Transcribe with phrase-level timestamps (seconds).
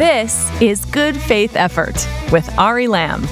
[0.00, 3.26] This is Good Faith Effort with Ari Lamm.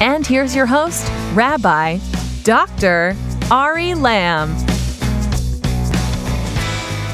[0.00, 2.00] And here's your host, Rabbi
[2.42, 3.14] Dr.
[3.52, 4.48] Ari Lamm.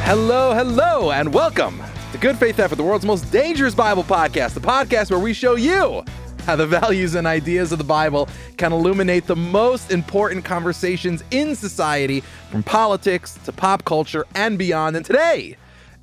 [0.05, 1.83] Hello, hello, and welcome
[2.13, 5.57] to Good Faith Effort, the world's most dangerous Bible podcast, the podcast where we show
[5.57, 6.03] you
[6.47, 8.27] how the values and ideas of the Bible
[8.57, 14.97] can illuminate the most important conversations in society, from politics to pop culture and beyond.
[14.97, 15.59] And today,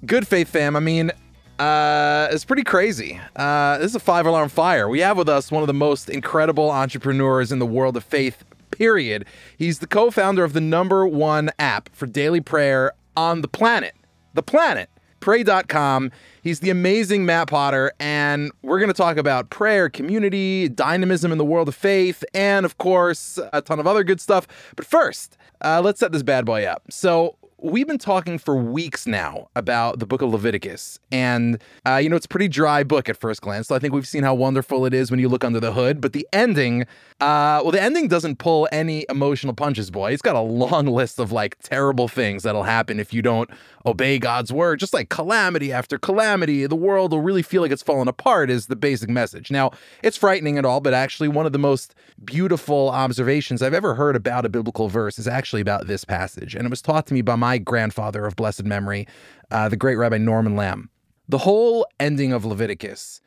[0.06, 1.12] Good Faith fam, I mean,
[1.60, 3.20] uh, it's pretty crazy.
[3.36, 4.88] Uh, this is a five alarm fire.
[4.90, 8.44] We have with us one of the most incredible entrepreneurs in the world of faith,
[8.72, 9.26] period.
[9.58, 13.94] He's the co founder of the number one app for daily prayer on the planet.
[14.34, 14.90] The planet.
[15.20, 16.12] Pray.com.
[16.42, 21.38] He's the amazing Matt Potter, and we're going to talk about prayer, community, dynamism in
[21.38, 24.46] the world of faith, and of course, a ton of other good stuff.
[24.76, 26.84] But first, uh, let's set this bad boy up.
[26.90, 31.00] So, we've been talking for weeks now about the book of Leviticus.
[31.12, 33.68] And, uh, you know, it's a pretty dry book at first glance.
[33.70, 36.02] So I think we've seen how wonderful it is when you look under the hood.
[36.02, 36.86] But the ending,
[37.24, 40.12] uh, well, the ending doesn't pull any emotional punches, boy.
[40.12, 43.50] It's got a long list of like terrible things that'll happen if you don't
[43.86, 44.82] obey God's word.
[44.82, 48.68] Just like calamity after calamity, the world will really feel like it's falling apart, is
[48.68, 49.50] the basic message.
[49.52, 49.72] Now,
[50.04, 54.18] it's frightening and all, but actually, one of the most beautiful observations I've ever heard
[54.18, 56.56] about a biblical verse is actually about this passage.
[56.56, 59.08] And it was taught to me by my grandfather of blessed memory,
[59.50, 60.90] uh, the great Rabbi Norman Lamm.
[61.30, 63.22] The whole ending of Leviticus,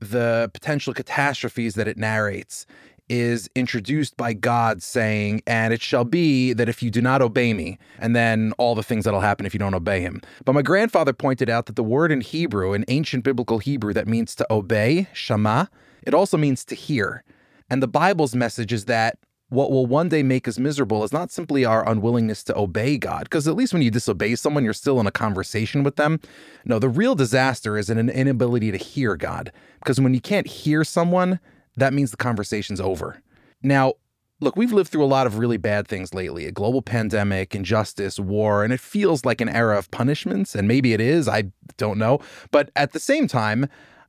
[0.00, 2.66] the potential catastrophes that it narrates,
[3.10, 7.52] is introduced by God saying, And it shall be that if you do not obey
[7.52, 10.22] me, and then all the things that'll happen if you don't obey him.
[10.44, 14.06] But my grandfather pointed out that the word in Hebrew, in ancient biblical Hebrew, that
[14.06, 15.68] means to obey, shama,
[16.04, 17.24] it also means to hear.
[17.68, 21.32] And the Bible's message is that what will one day make us miserable is not
[21.32, 25.00] simply our unwillingness to obey God, because at least when you disobey someone, you're still
[25.00, 26.20] in a conversation with them.
[26.64, 30.84] No, the real disaster is an inability to hear God, because when you can't hear
[30.84, 31.40] someone,
[31.80, 33.22] that means the conversation's over.
[33.62, 33.94] Now,
[34.40, 38.18] look, we've lived through a lot of really bad things lately a global pandemic, injustice,
[38.18, 40.54] war, and it feels like an era of punishments.
[40.54, 41.44] And maybe it is, I
[41.76, 42.20] don't know.
[42.50, 43.68] But at the same time,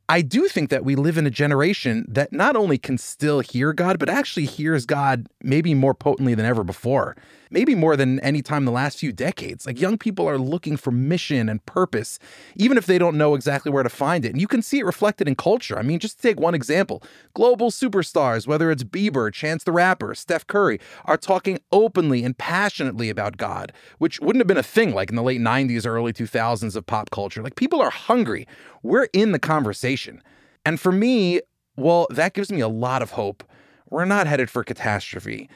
[0.09, 3.71] I do think that we live in a generation that not only can still hear
[3.71, 7.15] God, but actually hears God maybe more potently than ever before
[7.51, 9.65] maybe more than any time in the last few decades.
[9.65, 12.17] Like young people are looking for mission and purpose,
[12.55, 14.31] even if they don't know exactly where to find it.
[14.31, 15.77] And you can see it reflected in culture.
[15.77, 17.03] I mean, just to take one example
[17.33, 23.09] global superstars, whether it's Bieber, Chance the Rapper, Steph Curry, are talking openly and passionately
[23.09, 26.13] about God, which wouldn't have been a thing like in the late 90s or early
[26.13, 27.43] 2000s of pop culture.
[27.43, 28.47] Like people are hungry.
[28.81, 30.23] We're in the conversation.
[30.65, 31.41] And for me,
[31.75, 33.43] well, that gives me a lot of hope.
[33.89, 35.49] We're not headed for catastrophe,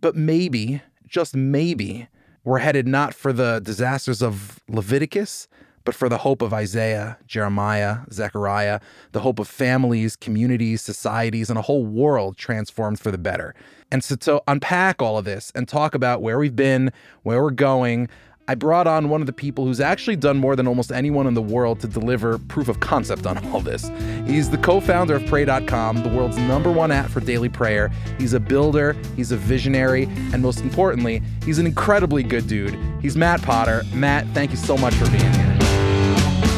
[0.00, 2.08] but maybe just maybe,
[2.44, 5.48] we're headed not for the disasters of Leviticus,
[5.84, 8.80] but for the hope of Isaiah, Jeremiah, Zechariah,
[9.12, 13.54] the hope of families, communities, societies, and a whole world transformed for the better.
[13.90, 17.52] And so to unpack all of this and talk about where we've been, where we're
[17.52, 18.08] going,
[18.48, 21.34] I brought on one of the people who's actually done more than almost anyone in
[21.34, 23.90] the world to deliver proof of concept on all this.
[24.24, 27.90] He's the co founder of Pray.com, the world's number one app for daily prayer.
[28.18, 32.78] He's a builder, he's a visionary, and most importantly, he's an incredibly good dude.
[33.02, 33.82] He's Matt Potter.
[33.92, 35.56] Matt, thank you so much for being here.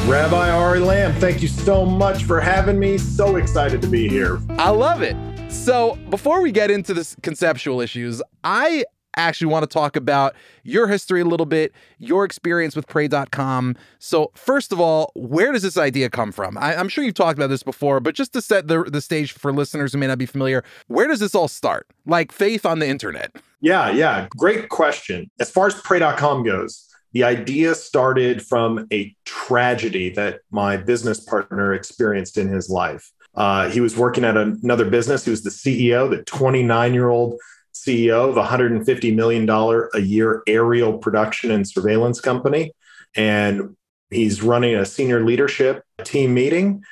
[0.06, 2.98] Rabbi Ari Lamm, thank you so much for having me.
[2.98, 4.40] So excited to be here.
[4.58, 5.16] I love it.
[5.50, 8.84] So, before we get into the conceptual issues, I
[9.16, 13.76] actually want to talk about your history a little bit, your experience with Pray.com.
[13.98, 16.56] So, first of all, where does this idea come from?
[16.58, 19.32] I, am sure you've talked about this before, but just to set the, the stage
[19.32, 21.86] for listeners who may not be familiar, where does this all start?
[22.06, 23.34] Like faith on the internet?
[23.60, 24.28] Yeah, yeah.
[24.36, 25.30] Great question.
[25.40, 31.72] As far as Pray.com goes, the idea started from a tragedy that my business partner
[31.72, 33.10] experienced in his life.
[33.34, 35.24] Uh, he was working at another business.
[35.24, 37.38] He was the CEO, the 29 year old
[37.86, 39.48] CEO of a $150 million
[39.94, 42.72] a year aerial production and surveillance company.
[43.14, 43.76] And
[44.10, 46.82] he's running a senior leadership team meeting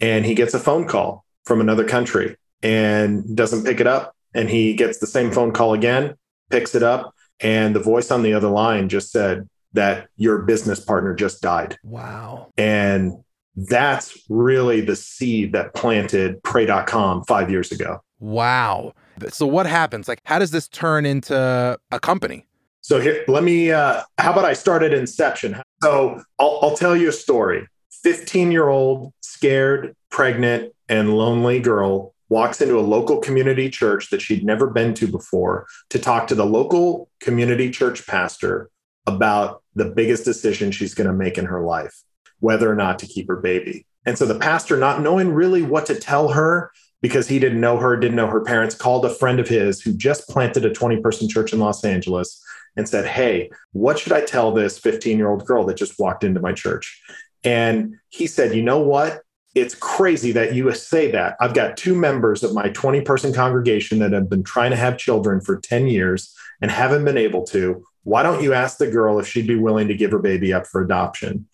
[0.00, 4.14] and he gets a phone call from another country and doesn't pick it up.
[4.34, 6.14] And he gets the same phone call again,
[6.50, 10.80] picks it up, and the voice on the other line just said that your business
[10.80, 11.78] partner just died.
[11.82, 12.52] Wow.
[12.56, 13.24] And
[13.56, 18.02] that's really the seed that planted pray.com five years ago.
[18.18, 18.92] Wow.
[19.28, 20.08] So what happens?
[20.08, 22.46] Like, how does this turn into a company?
[22.80, 23.72] So here, let me.
[23.72, 25.60] Uh, how about I start at inception?
[25.82, 27.66] So I'll, I'll tell you a story.
[27.90, 34.68] Fifteen-year-old, scared, pregnant, and lonely girl walks into a local community church that she'd never
[34.68, 38.70] been to before to talk to the local community church pastor
[39.06, 42.02] about the biggest decision she's going to make in her life,
[42.40, 43.86] whether or not to keep her baby.
[44.04, 46.70] And so the pastor, not knowing really what to tell her,
[47.06, 49.92] because he didn't know her, didn't know her parents, called a friend of his who
[49.92, 52.42] just planted a 20 person church in Los Angeles
[52.76, 56.24] and said, Hey, what should I tell this 15 year old girl that just walked
[56.24, 57.00] into my church?
[57.44, 59.20] And he said, You know what?
[59.54, 61.36] It's crazy that you say that.
[61.40, 64.98] I've got two members of my 20 person congregation that have been trying to have
[64.98, 67.84] children for 10 years and haven't been able to.
[68.02, 70.66] Why don't you ask the girl if she'd be willing to give her baby up
[70.66, 71.46] for adoption?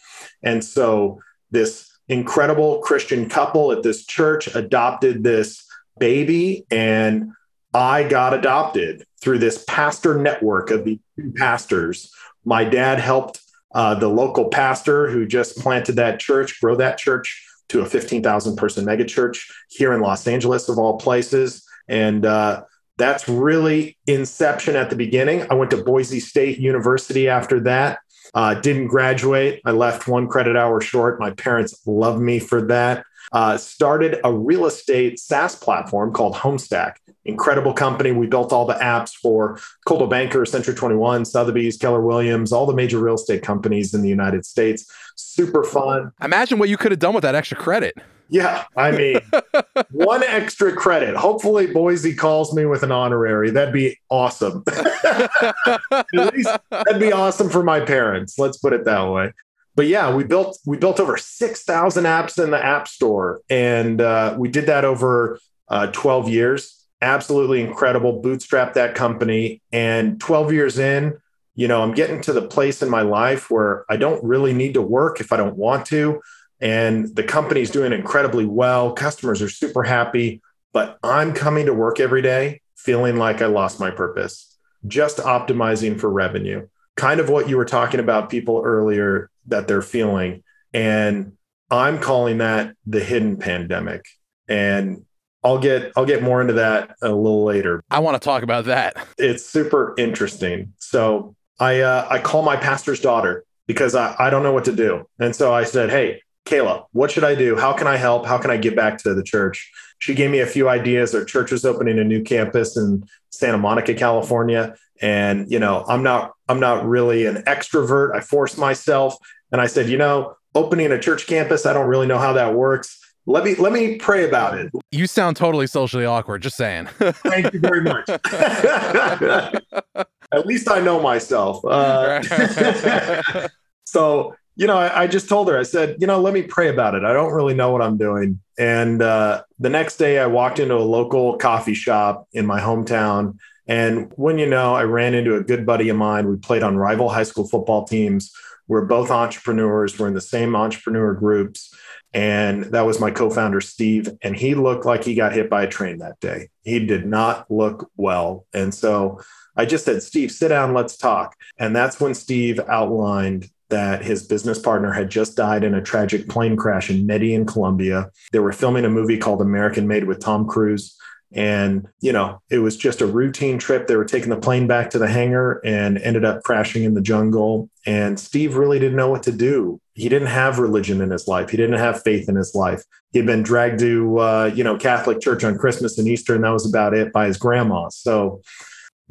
[0.42, 1.20] And so
[1.50, 5.66] this incredible Christian couple at this church adopted this
[5.98, 7.32] baby, and
[7.74, 10.98] I got adopted through this pastor network of the
[11.36, 12.12] pastors.
[12.44, 13.40] My dad helped
[13.74, 18.56] uh, the local pastor who just planted that church grow that church to a 15,000
[18.56, 21.64] person megachurch here in Los Angeles, of all places.
[21.88, 22.64] And uh,
[22.98, 25.46] that's really inception at the beginning.
[25.50, 28.00] I went to Boise State University after that.
[28.34, 29.60] Uh, didn't graduate.
[29.64, 31.20] I left one credit hour short.
[31.20, 33.04] My parents love me for that.
[33.30, 36.94] Uh, started a real estate SaaS platform called Homestack.
[37.24, 38.12] Incredible company.
[38.12, 42.74] We built all the apps for Coldwell Banker, Century 21, Sotheby's, Keller Williams, all the
[42.74, 44.90] major real estate companies in the United States.
[45.16, 46.12] Super fun.
[46.20, 47.96] Imagine what you could have done with that extra credit.
[48.32, 49.20] Yeah, I mean,
[49.90, 51.14] one extra credit.
[51.14, 53.50] Hopefully, Boise calls me with an honorary.
[53.50, 54.64] That'd be awesome.
[55.04, 58.38] At least that'd be awesome for my parents.
[58.38, 59.34] Let's put it that way.
[59.76, 64.00] But yeah, we built we built over six thousand apps in the App Store, and
[64.00, 65.38] uh, we did that over
[65.68, 66.86] uh, twelve years.
[67.02, 68.22] Absolutely incredible.
[68.22, 71.18] Bootstrap that company, and twelve years in,
[71.54, 74.72] you know, I'm getting to the place in my life where I don't really need
[74.72, 76.22] to work if I don't want to
[76.62, 78.92] and the company's doing incredibly well.
[78.92, 80.40] Customers are super happy,
[80.72, 84.56] but I'm coming to work every day feeling like I lost my purpose,
[84.86, 86.68] just optimizing for revenue.
[86.96, 90.44] Kind of what you were talking about people earlier that they're feeling.
[90.72, 91.32] And
[91.68, 94.04] I'm calling that the hidden pandemic.
[94.48, 95.04] And
[95.42, 97.82] I'll get I'll get more into that a little later.
[97.90, 98.96] I want to talk about that.
[99.18, 100.74] It's super interesting.
[100.78, 104.76] So I uh, I call my pastor's daughter because I, I don't know what to
[104.76, 105.08] do.
[105.18, 106.20] And so I said, Hey,
[106.52, 107.56] Kayla, what should I do?
[107.56, 108.26] How can I help?
[108.26, 109.72] How can I get back to the church?
[110.00, 111.14] She gave me a few ideas.
[111.14, 114.74] Our church was opening a new campus in Santa Monica, California.
[115.00, 118.14] And, you know, I'm not, I'm not really an extrovert.
[118.14, 119.16] I forced myself
[119.50, 122.54] and I said, you know, opening a church campus, I don't really know how that
[122.54, 122.98] works.
[123.24, 124.72] Let me let me pray about it.
[124.90, 126.86] You sound totally socially awkward, just saying.
[126.98, 128.08] Thank you very much.
[130.32, 131.64] At least I know myself.
[131.64, 132.20] Uh,
[133.84, 136.68] so you know, I, I, just told her, I said, you know, let me pray
[136.68, 137.04] about it.
[137.04, 138.40] I don't really know what I'm doing.
[138.58, 143.38] And uh, the next day, I walked into a local coffee shop in my hometown.
[143.66, 146.28] And when you know, I ran into a good buddy of mine.
[146.28, 148.32] We played on rival high school football teams.
[148.68, 149.98] We're both entrepreneurs.
[149.98, 151.74] We're in the same entrepreneur groups.
[152.14, 154.08] And that was my co founder, Steve.
[154.22, 156.50] And he looked like he got hit by a train that day.
[156.62, 158.46] He did not look well.
[158.52, 159.20] And so
[159.56, 161.34] I just said, Steve, sit down, let's talk.
[161.58, 166.28] And that's when Steve outlined that his business partner had just died in a tragic
[166.28, 168.10] plane crash in Medellin, Colombia.
[168.30, 170.94] They were filming a movie called American Made with Tom Cruise.
[171.34, 173.86] And, you know, it was just a routine trip.
[173.86, 177.00] They were taking the plane back to the hangar and ended up crashing in the
[177.00, 177.70] jungle.
[177.86, 179.80] And Steve really didn't know what to do.
[179.94, 181.48] He didn't have religion in his life.
[181.48, 182.82] He didn't have faith in his life.
[183.12, 186.50] He'd been dragged to, uh, you know, Catholic church on Christmas and Easter, and that
[186.50, 187.88] was about it by his grandma.
[187.88, 188.42] So,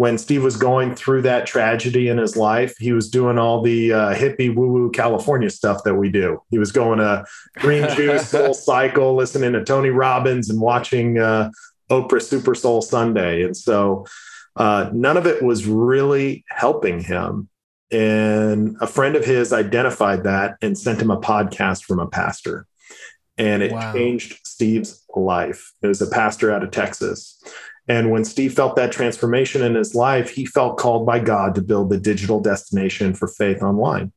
[0.02, 3.94] when Steve was going through that tragedy in his life, he was doing all the
[3.94, 6.42] uh, hippie woo woo California stuff that we do.
[6.50, 7.24] He was going to
[7.58, 11.52] Green Juice, Soul Cycle, listening to Tony Robbins, and watching uh,
[11.92, 13.44] Oprah Super Soul Sunday.
[13.44, 14.08] And so
[14.56, 17.48] uh, none of it was really helping him.
[17.92, 22.66] And a friend of his identified that and sent him a podcast from a pastor.
[23.38, 23.94] And it wow.
[23.94, 25.74] changed Steve's life.
[25.84, 27.40] It was a pastor out of Texas.
[27.92, 31.62] And when Steve felt that transformation in his life, he felt called by God to
[31.62, 34.14] build the digital destination for faith online.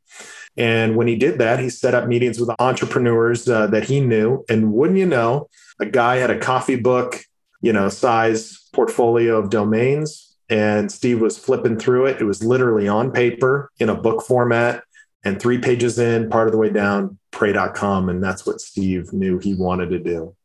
[0.56, 4.44] And when he did that, he set up meetings with entrepreneurs uh, that he knew.
[4.48, 5.48] And wouldn't you know,
[5.80, 7.24] a guy had a coffee book,
[7.62, 10.36] you know, size portfolio of domains.
[10.48, 12.20] And Steve was flipping through it.
[12.20, 14.84] It was literally on paper in a book format
[15.24, 18.08] and three pages in, part of the way down, pray.com.
[18.08, 20.36] And that's what Steve knew he wanted to do.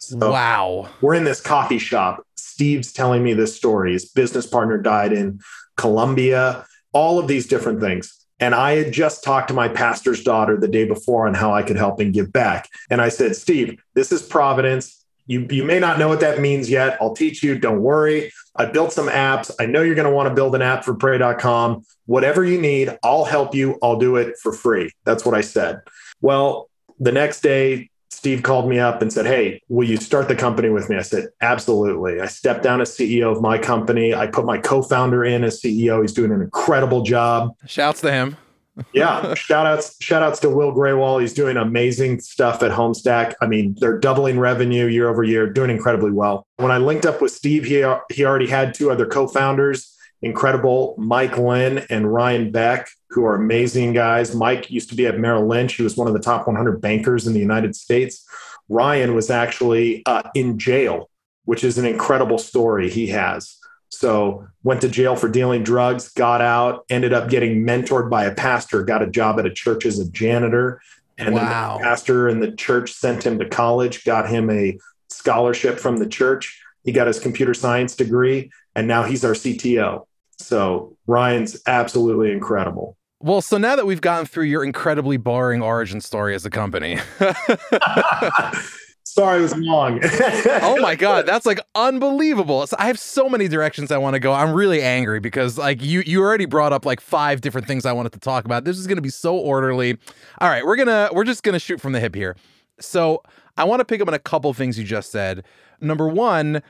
[0.00, 0.88] So wow.
[1.00, 2.26] We're in this coffee shop.
[2.54, 3.94] Steve's telling me this story.
[3.94, 5.40] His business partner died in
[5.76, 8.24] Colombia, all of these different things.
[8.38, 11.64] And I had just talked to my pastor's daughter the day before on how I
[11.64, 12.68] could help and give back.
[12.90, 15.04] And I said, Steve, this is Providence.
[15.26, 16.96] You, you may not know what that means yet.
[17.00, 17.58] I'll teach you.
[17.58, 18.30] Don't worry.
[18.54, 19.50] I built some apps.
[19.58, 21.82] I know you're going to want to build an app for pray.com.
[22.06, 23.80] Whatever you need, I'll help you.
[23.82, 24.92] I'll do it for free.
[25.04, 25.80] That's what I said.
[26.20, 26.70] Well,
[27.00, 30.70] the next day, Steve called me up and said, Hey, will you start the company
[30.70, 30.96] with me?
[30.96, 32.20] I said, Absolutely.
[32.20, 34.14] I stepped down as CEO of my company.
[34.14, 36.00] I put my co founder in as CEO.
[36.00, 37.54] He's doing an incredible job.
[37.66, 38.36] Shouts to him.
[38.92, 39.34] yeah.
[39.34, 41.20] Shout outs, shout outs to Will Graywall.
[41.20, 43.34] He's doing amazing stuff at Homestack.
[43.40, 46.46] I mean, they're doubling revenue year over year, doing incredibly well.
[46.56, 49.94] When I linked up with Steve, he, he already had two other co founders
[50.24, 54.34] incredible Mike Lynn and Ryan Beck, who are amazing guys.
[54.34, 55.74] Mike used to be at Merrill Lynch.
[55.74, 58.26] He was one of the top 100 bankers in the United States.
[58.68, 61.10] Ryan was actually uh, in jail,
[61.44, 63.56] which is an incredible story he has.
[63.90, 68.34] So went to jail for dealing drugs, got out, ended up getting mentored by a
[68.34, 70.82] pastor, got a job at a church as a janitor.
[71.16, 71.78] And wow.
[71.78, 74.76] the pastor and the church sent him to college, got him a
[75.08, 76.60] scholarship from the church.
[76.82, 80.06] He got his computer science degree, and now he's our CTO.
[80.38, 82.96] So Ryan's absolutely incredible.
[83.24, 86.98] Well, so now that we've gotten through your incredibly boring origin story as a company.
[89.04, 89.98] Sorry, it was long.
[90.04, 92.66] oh my god, that's like unbelievable.
[92.66, 94.34] So I have so many directions I want to go.
[94.34, 97.92] I'm really angry because like you you already brought up like five different things I
[97.92, 98.64] wanted to talk about.
[98.64, 99.96] This is going to be so orderly.
[100.42, 102.36] All right, we're going to we're just going to shoot from the hip here.
[102.78, 103.22] So,
[103.56, 105.44] I want to pick up on a couple things you just said.
[105.80, 106.62] Number 1,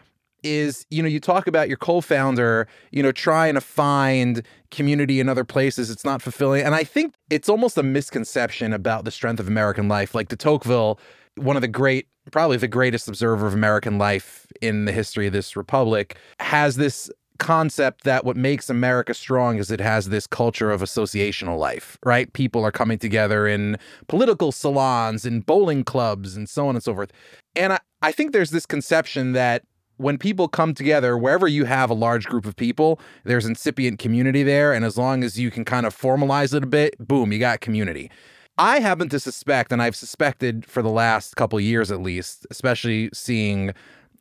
[0.45, 5.29] is you know you talk about your co-founder you know trying to find community in
[5.29, 9.41] other places it's not fulfilling and i think it's almost a misconception about the strength
[9.41, 11.01] of american life like de tocqueville
[11.37, 15.33] one of the great probably the greatest observer of american life in the history of
[15.33, 20.71] this republic has this concept that what makes America strong is it has this culture
[20.71, 22.33] of associational life, right?
[22.33, 26.95] People are coming together in political salons and bowling clubs and so on and so
[26.95, 27.11] forth.
[27.57, 29.65] And I, I think there's this conception that
[29.97, 34.43] when people come together, wherever you have a large group of people, there's incipient community
[34.43, 34.73] there.
[34.73, 37.61] And as long as you can kind of formalize it a bit, boom, you got
[37.61, 38.11] community.
[38.57, 43.11] I happen to suspect, and I've suspected for the last couple years at least, especially
[43.13, 43.73] seeing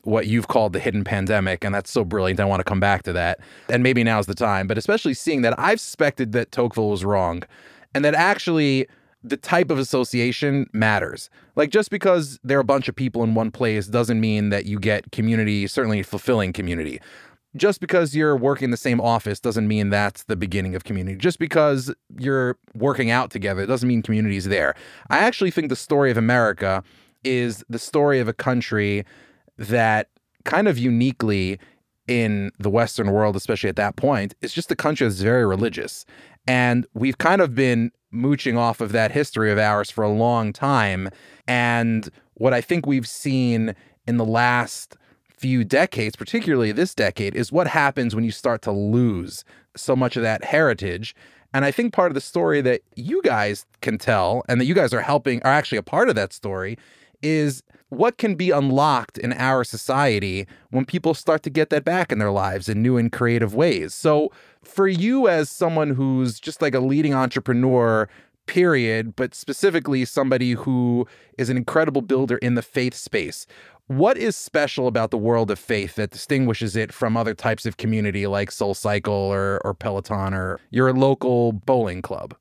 [0.04, 2.40] what you've called the hidden pandemic, and that's so brilliant.
[2.40, 3.40] I want to come back to that.
[3.70, 7.44] And maybe now's the time, but especially seeing that I've suspected that Tocqueville was wrong
[7.94, 8.88] and that actually
[9.24, 11.30] the type of association matters.
[11.56, 14.66] Like just because there are a bunch of people in one place doesn't mean that
[14.66, 17.00] you get community, certainly fulfilling community.
[17.56, 21.16] Just because you're working the same office doesn't mean that's the beginning of community.
[21.16, 24.74] Just because you're working out together doesn't mean community is there.
[25.10, 26.84] I actually think the story of America
[27.24, 29.06] is the story of a country
[29.58, 30.10] that
[30.46, 31.60] kind of uniquely
[32.08, 36.06] in the Western world, especially at that point, is just a country that's very religious.
[36.48, 40.54] And we've kind of been mooching off of that history of ours for a long
[40.54, 41.10] time.
[41.48, 43.76] And what I think we've seen
[44.08, 44.98] in the last
[45.38, 49.44] few decades, particularly this decade, is what happens when you start to lose
[49.76, 51.16] so much of that heritage.
[51.54, 54.74] And I think part of the story that you guys can tell and that you
[54.74, 56.78] guys are helping are actually a part of that story
[57.24, 62.12] is what can be unlocked in our society when people start to get that back
[62.12, 63.94] in their lives in new and creative ways.
[63.94, 64.32] So,
[64.64, 68.08] for you as someone who's just like a leading entrepreneur,
[68.46, 73.46] period, but specifically somebody who is an incredible builder in the faith space,
[73.88, 77.78] what is special about the world of faith that distinguishes it from other types of
[77.78, 82.36] community like Soul Cycle or, or Peloton or your local bowling club?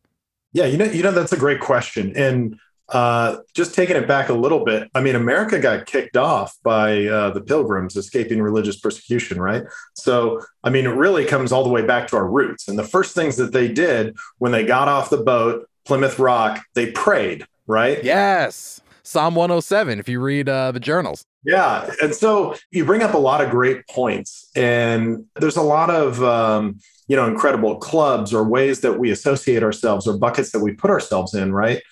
[0.53, 2.59] Yeah, you know, you know that's a great question, and
[2.89, 7.07] uh, just taking it back a little bit, I mean, America got kicked off by
[7.07, 9.65] uh, the Pilgrims escaping religious persecution, right?
[9.95, 12.69] So, I mean, it really comes all the way back to our roots.
[12.69, 16.65] And the first things that they did when they got off the boat, Plymouth Rock,
[16.75, 18.03] they prayed, right?
[18.05, 18.81] Yes.
[19.05, 21.25] Psalm 107, if you read uh, the journals.
[21.45, 21.91] Yeah.
[22.01, 24.49] And so you bring up a lot of great points.
[24.55, 29.63] And there's a lot of, um, you know, incredible clubs or ways that we associate
[29.63, 31.83] ourselves or buckets that we put ourselves in, right?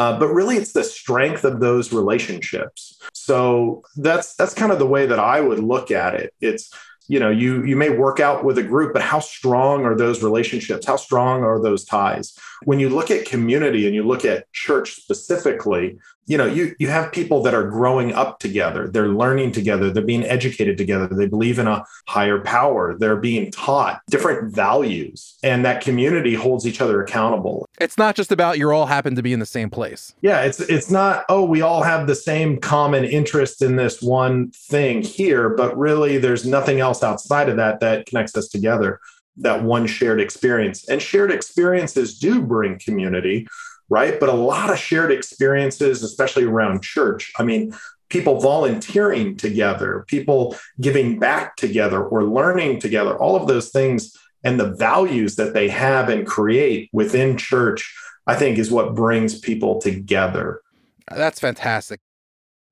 [0.00, 2.98] Uh, but really, it's the strength of those relationships.
[3.12, 6.32] So that's that's kind of the way that I would look at it.
[6.40, 6.70] It's
[7.06, 10.22] you know you you may work out with a group but how strong are those
[10.22, 12.38] relationships how strong are those ties
[12.68, 16.88] when you look at community and you look at church specifically you know you you
[16.88, 18.88] have people that are growing up together.
[18.88, 19.90] They're learning together.
[19.90, 21.08] They're being educated together.
[21.08, 22.96] They believe in a higher power.
[22.96, 27.66] They're being taught different values and that community holds each other accountable.
[27.80, 30.14] It's not just about you all happen to be in the same place.
[30.22, 34.50] Yeah it's it's not oh we all have the same common interest in this one
[34.50, 39.00] thing here but really there's nothing else outside of that that connects us together
[39.40, 40.88] that one shared experience.
[40.88, 43.46] And shared experiences do bring community
[43.90, 44.18] right?
[44.18, 47.32] But a lot of shared experiences, especially around church.
[47.38, 47.74] I mean,
[48.08, 54.58] people volunteering together, people giving back together or learning together, all of those things and
[54.58, 57.94] the values that they have and create within church,
[58.26, 60.62] I think is what brings people together.
[61.10, 62.00] That's fantastic.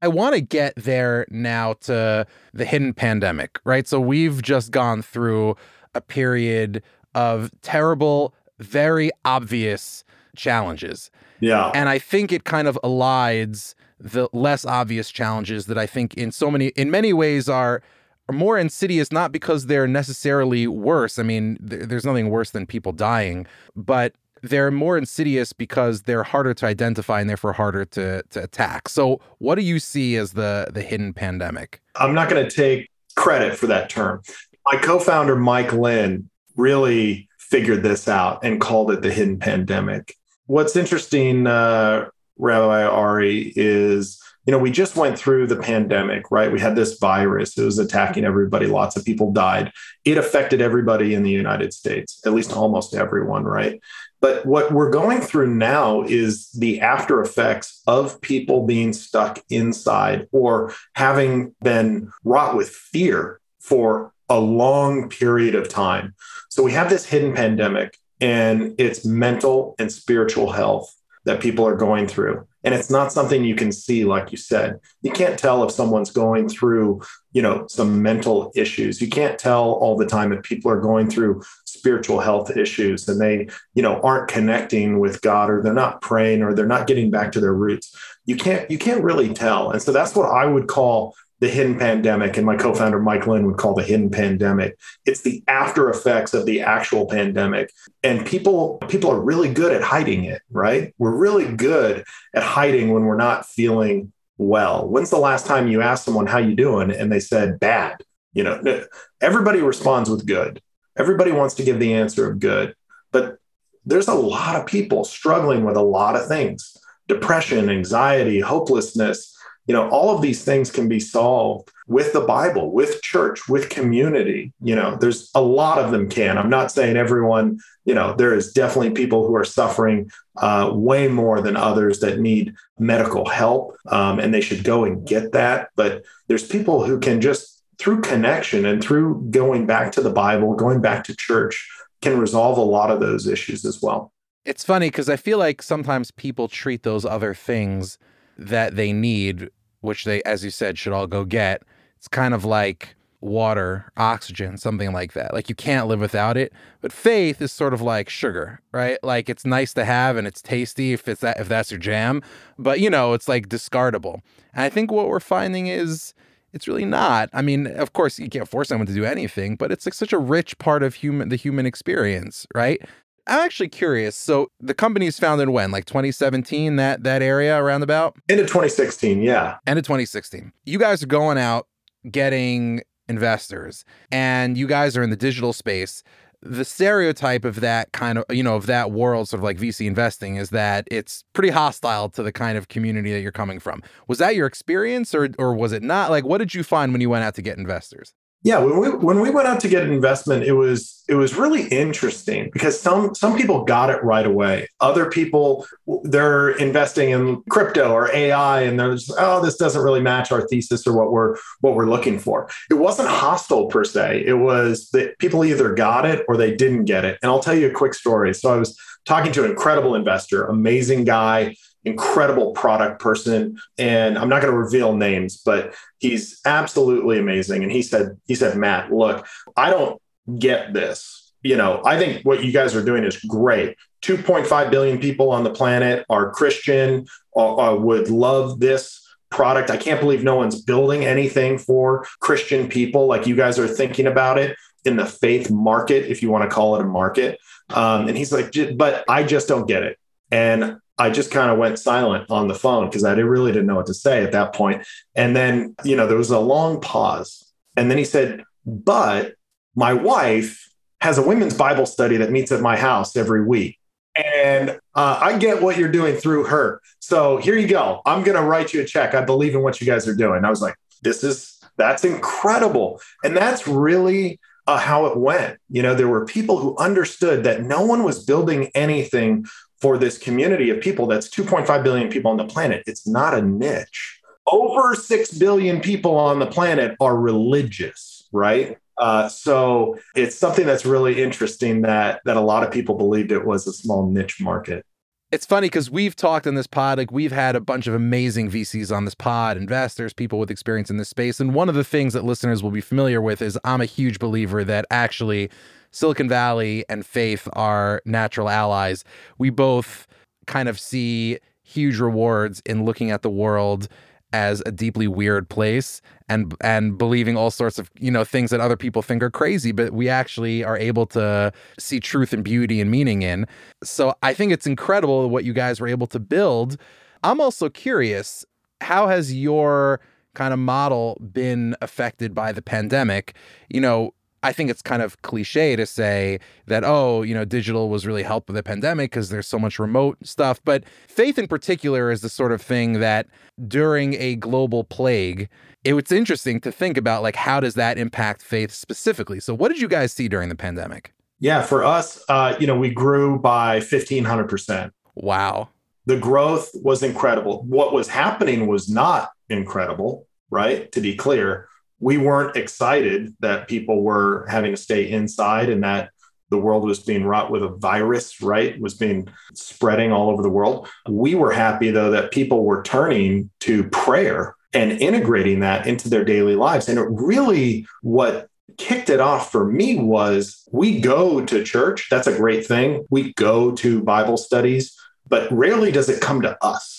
[0.00, 3.86] I want to get there now to the hidden pandemic, right?
[3.86, 5.56] So we've just gone through
[5.94, 6.82] a period
[7.14, 10.04] of terrible, very obvious
[10.38, 11.10] challenges.
[11.40, 11.70] Yeah.
[11.74, 16.32] And I think it kind of elides the less obvious challenges that I think in
[16.32, 17.82] so many in many ways are
[18.28, 21.18] are more insidious not because they're necessarily worse.
[21.18, 26.22] I mean, th- there's nothing worse than people dying, but they're more insidious because they're
[26.22, 28.88] harder to identify and therefore harder to to attack.
[28.88, 31.80] So, what do you see as the the hidden pandemic?
[31.96, 34.22] I'm not going to take credit for that term.
[34.70, 40.14] My co-founder Mike Lynn really figured this out and called it the hidden pandemic.
[40.48, 46.50] What's interesting, uh, Rabbi Ari, is you know we just went through the pandemic, right?
[46.50, 48.64] We had this virus; it was attacking everybody.
[48.64, 49.70] Lots of people died.
[50.06, 53.78] It affected everybody in the United States, at least almost everyone, right?
[54.22, 60.28] But what we're going through now is the after effects of people being stuck inside
[60.32, 66.14] or having been wrought with fear for a long period of time.
[66.48, 70.94] So we have this hidden pandemic and it's mental and spiritual health
[71.24, 72.46] that people are going through.
[72.64, 74.80] And it's not something you can see like you said.
[75.02, 79.00] You can't tell if someone's going through you know some mental issues.
[79.00, 83.20] You can't tell all the time if people are going through spiritual health issues and
[83.20, 87.10] they you know aren't connecting with god or they're not praying or they're not getting
[87.10, 87.96] back to their roots.
[88.24, 89.70] You can't you can't really tell.
[89.70, 93.46] And so that's what i would call the hidden pandemic, and my co-founder Mike Lynn
[93.46, 94.76] would call the hidden pandemic.
[95.06, 97.70] It's the after effects of the actual pandemic,
[98.02, 100.42] and people people are really good at hiding it.
[100.50, 100.94] Right?
[100.98, 102.04] We're really good
[102.34, 104.88] at hiding when we're not feeling well.
[104.88, 107.96] When's the last time you asked someone how you doing and they said bad?
[108.32, 108.84] You know,
[109.20, 110.60] everybody responds with good.
[110.96, 112.74] Everybody wants to give the answer of good,
[113.12, 113.38] but
[113.86, 119.37] there's a lot of people struggling with a lot of things: depression, anxiety, hopelessness
[119.68, 123.68] you know all of these things can be solved with the bible with church with
[123.68, 126.38] community you know there's a lot of them can.
[126.38, 131.08] I'm not saying everyone you know there is definitely people who are suffering uh, way
[131.08, 135.68] more than others that need medical help um, and they should go and get that.
[135.76, 140.54] But there's people who can just through connection and through going back to the bible
[140.54, 141.68] going back to church
[142.00, 144.12] can resolve a lot of those issues as well.
[144.44, 147.98] It's funny because i feel like sometimes people treat those other things
[148.38, 151.62] that they need which they, as you said, should all go get.
[151.96, 155.34] It's kind of like water, oxygen, something like that.
[155.34, 156.52] Like you can't live without it.
[156.80, 158.98] But faith is sort of like sugar, right?
[159.02, 162.22] Like it's nice to have and it's tasty if it's that if that's your jam,
[162.58, 164.20] but you know, it's like discardable.
[164.54, 166.14] And I think what we're finding is
[166.52, 167.28] it's really not.
[167.32, 170.12] I mean, of course, you can't force anyone to do anything, but it's like such
[170.12, 172.80] a rich part of human the human experience, right?
[173.28, 174.16] I'm actually curious.
[174.16, 178.16] So the company is founded when, like 2017, that that area around about?
[178.28, 179.58] Into 2016, yeah.
[179.66, 180.52] End of 2016.
[180.64, 181.66] You guys are going out
[182.10, 186.02] getting investors, and you guys are in the digital space.
[186.40, 189.86] The stereotype of that kind of, you know, of that world, sort of like VC
[189.86, 193.82] investing, is that it's pretty hostile to the kind of community that you're coming from.
[194.06, 196.10] Was that your experience, or or was it not?
[196.10, 198.14] Like, what did you find when you went out to get investors?
[198.44, 201.34] Yeah, when we when we went out to get an investment, it was it was
[201.34, 204.68] really interesting because some some people got it right away.
[204.78, 205.66] Other people
[206.04, 210.46] they're investing in crypto or AI, and they're just oh, this doesn't really match our
[210.46, 212.48] thesis or what we're what we're looking for.
[212.70, 214.22] It wasn't hostile per se.
[214.24, 217.18] It was that people either got it or they didn't get it.
[217.22, 218.32] And I'll tell you a quick story.
[218.34, 221.56] So I was talking to an incredible investor, amazing guy
[221.88, 223.58] incredible product person.
[223.78, 227.62] And i'm not going to reveal names but he's absolutely amazing.
[227.62, 230.00] And he said he said matt look i don't
[230.38, 231.32] get this.
[231.42, 233.76] You know i think what you guys are doing is great.
[234.02, 239.70] 2.5 billion people on the planet are christian or, uh, uh, would love this product.
[239.70, 243.06] I can't believe no one's building anything for christian people.
[243.06, 246.54] Like you guys are thinking about it in the faith market if you want to
[246.54, 247.38] call it a market.
[247.70, 249.98] Um, and he's like but i just don't get it.
[250.30, 253.76] And I just kind of went silent on the phone because I really didn't know
[253.76, 254.86] what to say at that point.
[255.14, 257.52] And then, you know, there was a long pause.
[257.76, 259.34] And then he said, But
[259.74, 260.68] my wife
[261.00, 263.78] has a women's Bible study that meets at my house every week.
[264.16, 266.82] And uh, I get what you're doing through her.
[266.98, 268.02] So here you go.
[268.04, 269.14] I'm going to write you a check.
[269.14, 270.44] I believe in what you guys are doing.
[270.44, 273.00] I was like, This is, that's incredible.
[273.22, 275.58] And that's really uh, how it went.
[275.70, 279.46] You know, there were people who understood that no one was building anything
[279.80, 282.82] for this community of people that's 2.5 billion people on the planet.
[282.86, 284.20] It's not a niche.
[284.46, 288.78] Over 6 billion people on the planet are religious, right?
[288.96, 293.46] Uh, so it's something that's really interesting that that a lot of people believed it
[293.46, 294.84] was a small niche market.
[295.30, 298.50] it's funny because we've talked in this pod, like we've had a bunch of amazing
[298.50, 301.38] VCs on this pod, investors, people with experience in this space.
[301.38, 304.18] And one of the things that listeners will be familiar with is I'm a huge
[304.18, 305.50] believer that actually
[305.90, 309.04] Silicon Valley and faith are natural allies.
[309.38, 310.06] We both
[310.46, 313.88] kind of see huge rewards in looking at the world
[314.32, 318.60] as a deeply weird place and and believing all sorts of you know things that
[318.60, 322.80] other people think are crazy but we actually are able to see truth and beauty
[322.80, 323.46] and meaning in.
[323.82, 326.76] So i think it's incredible what you guys were able to build.
[327.22, 328.44] I'm also curious
[328.80, 330.00] how has your
[330.34, 333.34] kind of model been affected by the pandemic?
[333.68, 337.88] You know I think it's kind of cliche to say that, oh, you know, digital
[337.88, 340.60] was really helped with the pandemic because there's so much remote stuff.
[340.64, 343.26] But faith in particular is the sort of thing that
[343.66, 345.48] during a global plague,
[345.84, 349.40] it was interesting to think about like, how does that impact faith specifically?
[349.40, 351.12] So, what did you guys see during the pandemic?
[351.40, 354.90] Yeah, for us, uh, you know, we grew by 1500%.
[355.14, 355.68] Wow.
[356.06, 357.62] The growth was incredible.
[357.64, 360.90] What was happening was not incredible, right?
[360.92, 361.68] To be clear
[362.00, 366.10] we weren't excited that people were having to stay inside and that
[366.50, 368.80] the world was being wrought with a virus, right?
[368.80, 370.88] Was being spreading all over the world.
[371.08, 376.24] We were happy though that people were turning to prayer and integrating that into their
[376.24, 376.88] daily lives.
[376.88, 382.08] And it really what kicked it off for me was we go to church.
[382.10, 383.06] That's a great thing.
[383.10, 386.97] We go to Bible studies, but rarely does it come to us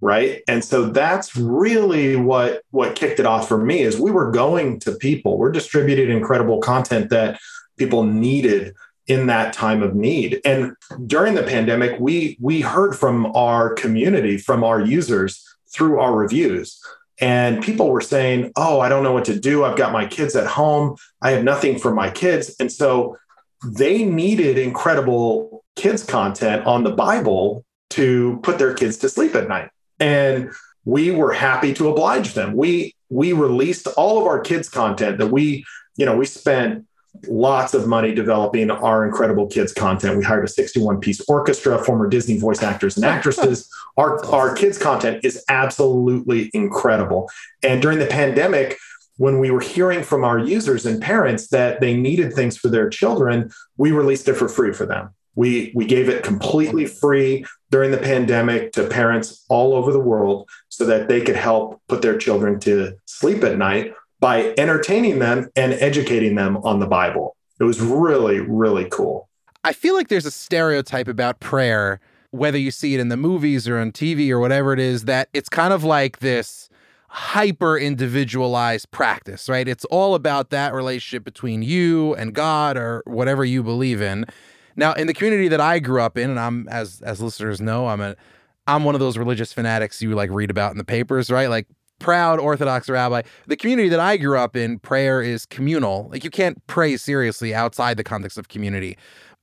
[0.00, 0.42] right?
[0.46, 4.78] And so that's really what what kicked it off for me is we were going
[4.80, 5.38] to people.
[5.38, 7.38] We're distributing incredible content that
[7.78, 8.74] people needed
[9.06, 10.40] in that time of need.
[10.44, 10.74] And
[11.06, 16.80] during the pandemic we we heard from our community from our users through our reviews.
[17.18, 19.64] And people were saying oh i don't know what to do.
[19.64, 20.96] I've got my kids at home.
[21.22, 22.54] I have nothing for my kids.
[22.60, 23.16] And so
[23.64, 29.48] they needed incredible kids content on the bible to put their kids to sleep at
[29.48, 30.50] night and
[30.84, 32.54] we were happy to oblige them.
[32.54, 35.64] We we released all of our kids content that we,
[35.96, 36.86] you know, we spent
[37.28, 40.18] lots of money developing our incredible kids content.
[40.18, 43.68] We hired a 61 piece orchestra, former Disney voice actors and actresses.
[43.96, 47.30] our our kids content is absolutely incredible.
[47.62, 48.76] And during the pandemic,
[49.16, 52.88] when we were hearing from our users and parents that they needed things for their
[52.88, 55.14] children, we released it for free for them.
[55.36, 60.48] We, we gave it completely free during the pandemic to parents all over the world
[60.68, 65.48] so that they could help put their children to sleep at night by entertaining them
[65.56, 67.36] and educating them on the Bible.
[67.60, 69.28] It was really, really cool.
[69.64, 73.68] I feel like there's a stereotype about prayer, whether you see it in the movies
[73.68, 76.68] or on TV or whatever it is, that it's kind of like this
[77.08, 79.66] hyper individualized practice, right?
[79.66, 84.26] It's all about that relationship between you and God or whatever you believe in.
[84.76, 87.88] Now, in the community that I grew up in, and I'm as as listeners know,
[87.88, 88.16] I'm a
[88.66, 91.48] I'm one of those religious fanatics you like read about in the papers, right?
[91.48, 91.66] Like
[91.98, 93.22] proud Orthodox rabbi.
[93.46, 96.08] The community that I grew up in, prayer is communal.
[96.10, 98.98] Like you can't pray seriously outside the context of community.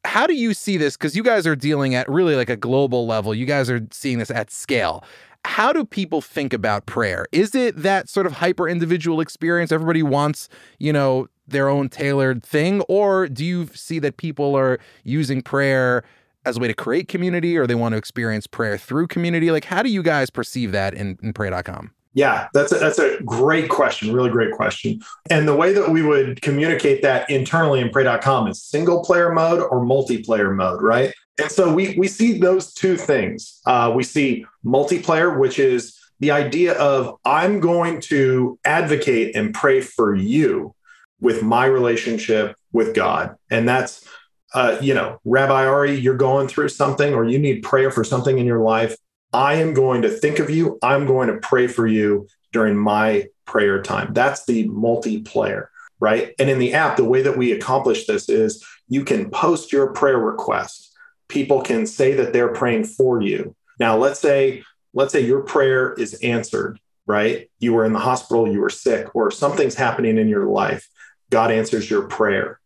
[0.06, 0.98] How do you see this?
[0.98, 3.34] Because you guys are dealing at really like a global level.
[3.34, 5.04] You guys are seeing this at scale
[5.46, 7.26] how do people think about prayer?
[7.32, 9.72] Is it that sort of hyper individual experience?
[9.72, 10.48] Everybody wants,
[10.80, 12.82] you know, their own tailored thing?
[12.82, 16.04] Or do you see that people are using prayer
[16.46, 19.52] as a way to create community or they want to experience prayer through community?
[19.52, 21.92] Like, how do you guys perceive that in, in pray.com?
[22.16, 25.02] Yeah, that's a, that's a great question, really great question.
[25.32, 29.62] And the way that we would communicate that internally in pray.com is single player mode
[29.62, 31.12] or multiplayer mode, right?
[31.40, 33.60] And so we we see those two things.
[33.66, 39.82] Uh, we see multiplayer, which is the idea of I'm going to advocate and pray
[39.82, 40.76] for you
[41.24, 43.36] with my relationship with God.
[43.50, 44.06] And that's,
[44.54, 48.38] uh, you know, Rabbi Ari, you're going through something or you need prayer for something
[48.38, 48.98] in your life.
[49.32, 50.78] I am going to think of you.
[50.84, 54.14] I'm going to pray for you during my prayer time.
[54.14, 55.68] That's the multiplayer,
[56.02, 56.34] right?
[56.40, 59.94] And in the app, the way that we accomplish this is you can post your
[59.94, 60.92] prayer request.
[61.30, 63.56] People can say that they're praying for you.
[63.80, 67.50] Now, let's say, let's say your prayer is answered, right?
[67.60, 70.88] You were in the hospital, you were sick, or something's happening in your life.
[71.34, 72.60] God answers your prayer.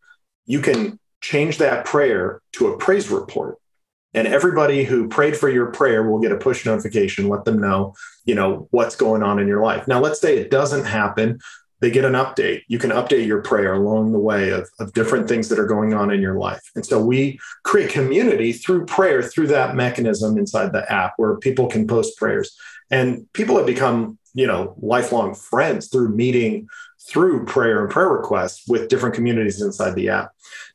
[0.45, 3.55] You can change that prayer to a praise report.
[4.13, 7.93] And everybody who prayed for your prayer will get a push notification, let them know,
[8.25, 9.87] you know, what's going on in your life.
[9.87, 11.39] Now, let's say it doesn't happen.
[11.79, 12.61] They get an update.
[12.67, 15.93] You can update your prayer along the way of, of different things that are going
[15.93, 16.61] on in your life.
[16.75, 21.67] And so we create community through prayer, through that mechanism inside the app where people
[21.67, 22.55] can post prayers.
[22.89, 26.67] And people have become, you know, lifelong friends through meeting
[27.07, 30.31] through prayer and prayer requests with different communities inside the app.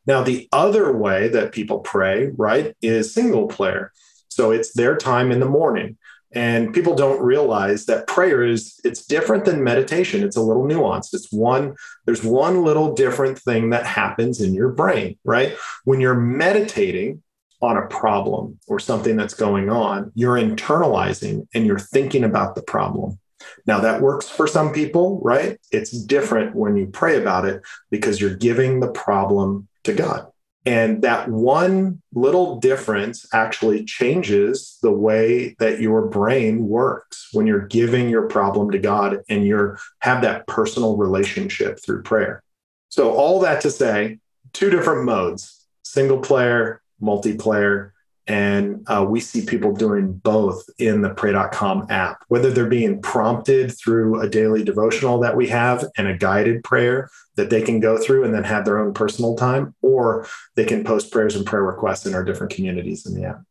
[0.06, 3.92] Now, the other way that people pray, right, is single player.
[4.28, 5.98] So it's their time in the morning.
[6.34, 10.22] And people don't realize that prayer is it's different than meditation.
[10.22, 11.12] It's a little nuanced.
[11.12, 11.74] It's one,
[12.06, 15.54] there's one little different thing that happens in your brain, right?
[15.84, 17.22] When you're meditating
[17.60, 22.62] on a problem or something that's going on, you're internalizing and you're thinking about the
[22.62, 23.18] problem.
[23.66, 25.58] Now, that works for some people, right?
[25.70, 30.31] It's different when you pray about it because you're giving the problem to God.
[30.64, 37.66] And that one little difference actually changes the way that your brain works when you're
[37.66, 42.42] giving your problem to God and you have that personal relationship through prayer.
[42.90, 44.18] So, all that to say,
[44.52, 47.91] two different modes single player, multiplayer,
[48.26, 53.76] and uh, we see people doing both in the pray.com app, whether they're being prompted
[53.76, 57.98] through a daily devotional that we have and a guided prayer that they can go
[57.98, 61.62] through and then have their own personal time, or they can post prayers and prayer
[61.62, 63.42] requests in our different communities in the app.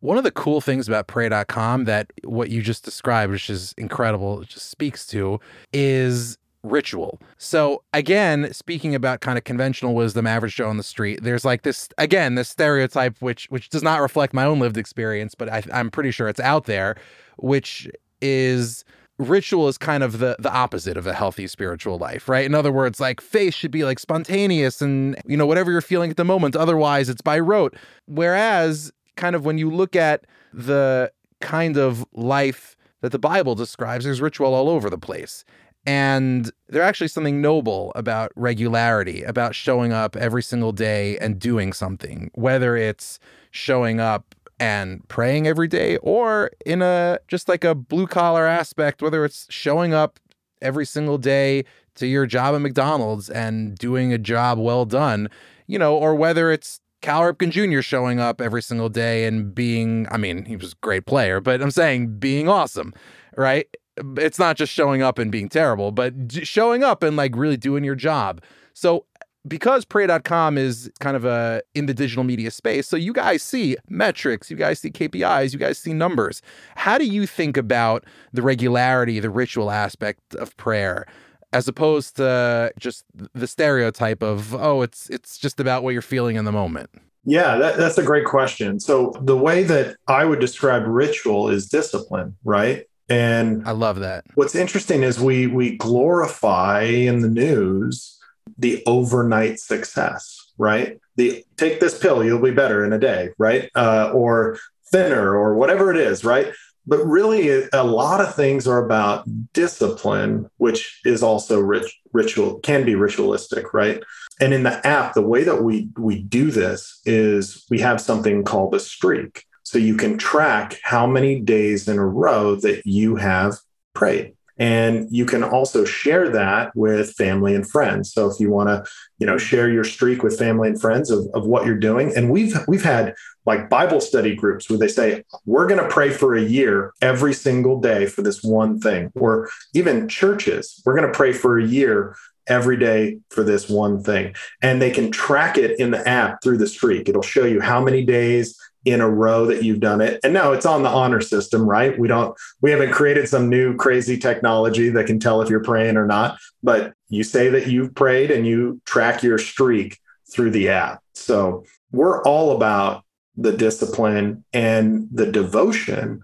[0.00, 4.42] One of the cool things about pray.com that what you just described, which is incredible,
[4.42, 5.40] just speaks to,
[5.72, 7.20] is ritual.
[7.38, 11.62] So again, speaking about kind of conventional wisdom, average Joe on the street, there's like
[11.62, 15.62] this again this stereotype which which does not reflect my own lived experience, but I,
[15.72, 16.96] I'm pretty sure it's out there,
[17.36, 17.88] which
[18.20, 18.84] is
[19.18, 22.44] ritual is kind of the the opposite of a healthy spiritual life, right?
[22.44, 26.10] In other words, like faith should be like spontaneous and you know whatever you're feeling
[26.10, 26.56] at the moment.
[26.56, 27.76] Otherwise, it's by rote.
[28.06, 34.04] Whereas, kind of when you look at the kind of life that the Bible describes,
[34.04, 35.44] there's ritual all over the place.
[35.86, 41.72] And there's actually something noble about regularity, about showing up every single day and doing
[41.72, 43.20] something, whether it's
[43.52, 49.00] showing up and praying every day or in a just like a blue collar aspect,
[49.00, 50.18] whether it's showing up
[50.60, 55.28] every single day to your job at McDonald's and doing a job well done,
[55.66, 57.80] you know, or whether it's Cal Ripken Jr.
[57.82, 61.62] showing up every single day and being, I mean, he was a great player, but
[61.62, 62.92] I'm saying being awesome,
[63.36, 63.68] right?
[64.16, 67.84] It's not just showing up and being terrible, but showing up and like really doing
[67.84, 68.42] your job.
[68.74, 69.06] So
[69.46, 73.76] because pray.com is kind of a in the digital media space, so you guys see
[73.88, 76.42] metrics, you guys see KPIs, you guys see numbers.
[76.74, 81.06] How do you think about the regularity, the ritual aspect of prayer?
[81.52, 86.36] As opposed to just the stereotype of, oh, it's it's just about what you're feeling
[86.36, 86.90] in the moment.
[87.24, 88.78] Yeah, that, that's a great question.
[88.78, 92.84] So the way that I would describe ritual is discipline, right?
[93.08, 94.24] And I love that.
[94.34, 98.18] What's interesting is we we glorify in the news
[98.58, 100.98] the overnight success, right?
[101.16, 103.70] The take this pill, you'll be better in a day, right?
[103.74, 104.58] Uh, or
[104.90, 106.52] thinner, or whatever it is, right?
[106.86, 112.84] But really, a lot of things are about discipline, which is also rich, ritual, can
[112.84, 114.00] be ritualistic, right?
[114.40, 118.44] And in the app, the way that we we do this is we have something
[118.44, 119.45] called a streak.
[119.66, 123.56] So you can track how many days in a row that you have
[123.94, 124.34] prayed.
[124.58, 128.12] And you can also share that with family and friends.
[128.12, 131.26] So if you want to, you know, share your streak with family and friends of,
[131.34, 132.16] of what you're doing.
[132.16, 136.10] And we've we've had like Bible study groups where they say, we're going to pray
[136.10, 139.10] for a year every single day for this one thing.
[139.16, 144.00] Or even churches, we're going to pray for a year every day for this one
[144.00, 144.32] thing.
[144.62, 147.08] And they can track it in the app through the streak.
[147.08, 150.20] It'll show you how many days, in a row that you've done it.
[150.22, 151.98] And no, it's on the honor system, right?
[151.98, 155.96] We don't, we haven't created some new crazy technology that can tell if you're praying
[155.96, 159.98] or not, but you say that you've prayed and you track your streak
[160.32, 161.02] through the app.
[161.14, 163.02] So we're all about
[163.36, 166.22] the discipline and the devotion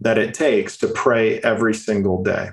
[0.00, 2.50] that it takes to pray every single day.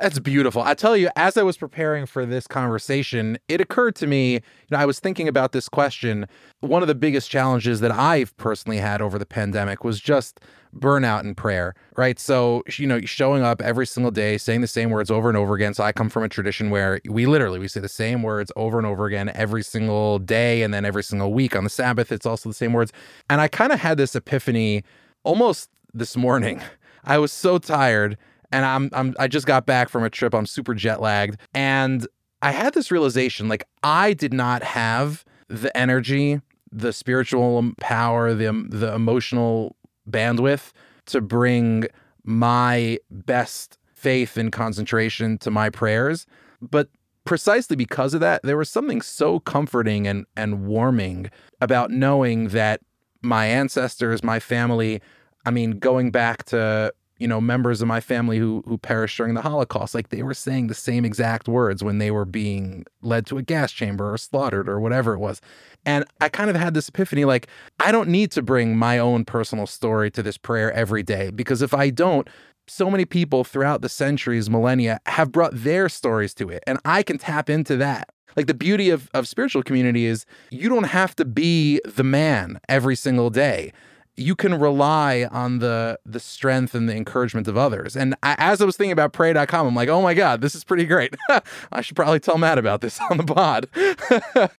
[0.00, 0.62] That's beautiful.
[0.62, 4.40] I tell you, as I was preparing for this conversation, it occurred to me, you
[4.70, 6.26] know, I was thinking about this question.
[6.60, 10.40] One of the biggest challenges that I've personally had over the pandemic was just
[10.74, 12.18] burnout in prayer, right?
[12.18, 15.54] So, you know, showing up every single day, saying the same words over and over
[15.54, 15.74] again.
[15.74, 18.78] So I come from a tradition where we literally we say the same words over
[18.78, 22.26] and over again every single day and then every single week on the Sabbath it's
[22.26, 22.92] also the same words.
[23.28, 24.84] And I kind of had this epiphany
[25.24, 26.62] almost this morning.
[27.04, 28.16] I was so tired
[28.52, 30.34] and I'm I'm I just got back from a trip.
[30.34, 32.06] I'm super jet lagged, and
[32.42, 38.66] I had this realization: like I did not have the energy, the spiritual power, the
[38.68, 39.76] the emotional
[40.08, 40.72] bandwidth
[41.06, 41.86] to bring
[42.24, 46.26] my best faith and concentration to my prayers,
[46.60, 46.88] but
[47.24, 52.80] precisely because of that, there was something so comforting and and warming about knowing that
[53.22, 55.00] my ancestors, my family,
[55.46, 59.34] I mean, going back to you know, members of my family who who perished during
[59.34, 59.94] the Holocaust.
[59.94, 63.42] Like they were saying the same exact words when they were being led to a
[63.42, 65.40] gas chamber or slaughtered or whatever it was.
[65.86, 67.46] And I kind of had this epiphany like,
[67.78, 71.62] I don't need to bring my own personal story to this prayer every day because
[71.62, 72.28] if I don't,
[72.66, 76.64] so many people throughout the centuries, millennia, have brought their stories to it.
[76.66, 78.08] And I can tap into that.
[78.36, 82.60] Like the beauty of, of spiritual community is you don't have to be the man
[82.68, 83.72] every single day
[84.16, 87.96] you can rely on the the strength and the encouragement of others.
[87.96, 90.64] And I, as I was thinking about pray.com, I'm like, oh my God, this is
[90.64, 91.16] pretty great.
[91.72, 93.68] I should probably tell Matt about this on the pod.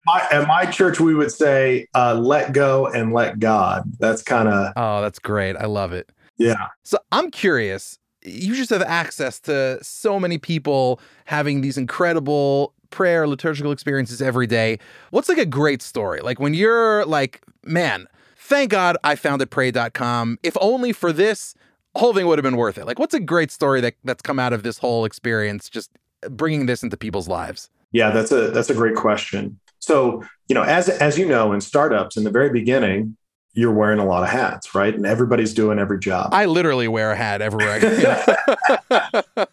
[0.06, 3.84] my, at my church, we would say, uh, let go and let God.
[4.00, 4.74] That's kind of.
[4.76, 5.56] Oh, that's great.
[5.56, 6.12] I love it.
[6.38, 6.68] Yeah.
[6.84, 8.00] So I'm curious.
[8.26, 14.48] You just have access to so many people having these incredible prayer liturgical experiences every
[14.48, 14.80] day.
[15.12, 16.22] What's like a great story?
[16.22, 18.08] Like when you're like, man,
[18.44, 20.40] thank God I founded pray.com.
[20.44, 21.56] If only for this,
[21.96, 22.86] whole thing would have been worth it.
[22.86, 25.92] Like, what's a great story that, that's come out of this whole experience, just
[26.30, 27.70] bringing this into people's lives?
[27.92, 29.60] Yeah, that's a that's a great question.
[29.80, 33.16] So, you know, as as you know, in startups, in the very beginning,
[33.54, 34.94] you're wearing a lot of hats, right?
[34.94, 36.30] And everybody's doing every job.
[36.32, 37.80] I literally wear a hat everywhere.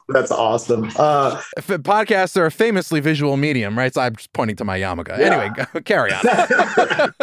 [0.09, 0.85] That's awesome.
[0.97, 3.93] Uh, podcasts are a famously visual medium, right?
[3.93, 5.09] So I'm just pointing to my yarmulke.
[5.19, 5.53] Yeah.
[5.53, 7.15] Anyway, carry on.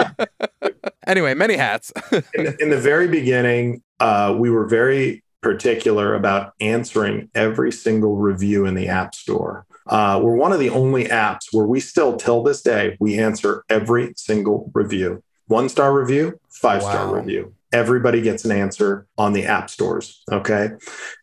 [1.08, 1.92] anyway, many hats.
[2.12, 8.18] in, the, in, the, very beginning, uh, we were very particular about answering every single
[8.18, 9.66] review in the App Store.
[9.88, 13.64] Uh, we're one of the only apps where we still, till this day, we answer
[13.70, 15.24] every single review.
[15.48, 17.14] One star review, five star wow.
[17.14, 17.54] review.
[17.74, 20.24] Everybody gets an answer on the app stores.
[20.32, 20.70] Okay.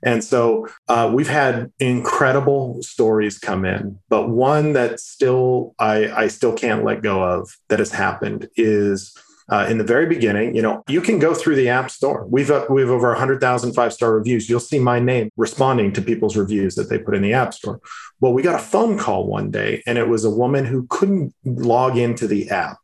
[0.03, 6.29] And so uh, we've had incredible stories come in, but one that still I, I
[6.29, 9.17] still can't let go of that has happened is
[9.49, 12.27] uh, in the very beginning, you know, you can go through the app store.
[12.27, 14.49] We've uh, we have over 100,000 five star reviews.
[14.49, 17.81] You'll see my name responding to people's reviews that they put in the app store.
[18.21, 21.35] Well, we got a phone call one day, and it was a woman who couldn't
[21.45, 22.79] log into the app.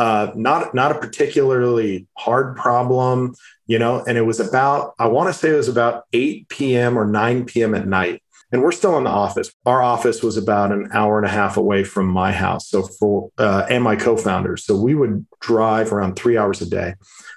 [0.00, 3.34] Uh, not not a particularly hard problem,
[3.66, 4.02] you know.
[4.08, 6.98] And it was about I want to say it was about 8 p.m.
[6.98, 7.74] or 9 p.m.
[7.74, 9.52] at night, and we're still in the office.
[9.66, 13.30] Our office was about an hour and a half away from my house, so for
[13.36, 14.64] uh, and my co-founders.
[14.64, 16.94] So we would drive around three hours a day,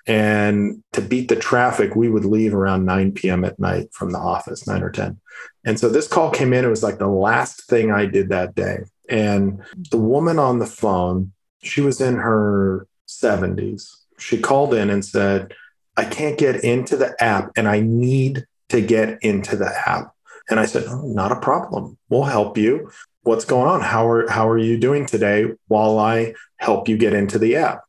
[0.08, 3.44] and to beat the traffic, we would leave around 9 p.m.
[3.44, 5.20] at night from the office, nine or 10.
[5.66, 6.64] And so this call came in.
[6.64, 8.84] It was like the last thing I did that day.
[9.10, 13.90] And the woman on the phone she was in her 70s.
[14.20, 15.54] She called in and said,
[15.98, 20.14] I can't get into the app and I need to get into the app.
[20.50, 21.98] And I said, oh, not a problem.
[22.10, 22.92] We'll help you.
[23.22, 23.82] What's going on?
[23.82, 27.84] How are, how are you doing today while I help you get into the app?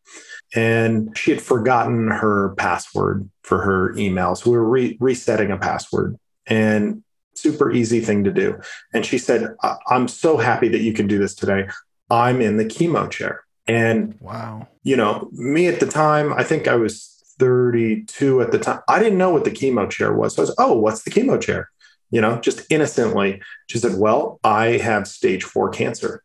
[0.54, 4.36] And she had forgotten her password for her email.
[4.36, 7.02] So we were re- resetting a password and
[7.34, 8.60] super easy thing to do.
[8.92, 9.56] And she said,
[9.88, 11.66] I'm so happy that you can do this today.
[12.10, 13.43] I'm in the chemo chair.
[13.66, 18.58] And wow, you know, me at the time, I think I was 32 at the
[18.58, 18.80] time.
[18.88, 20.34] I didn't know what the chemo chair was.
[20.34, 21.70] So I was, oh, what's the chemo chair?
[22.10, 23.40] You know, just innocently.
[23.68, 26.22] She said, well, I have stage four cancer.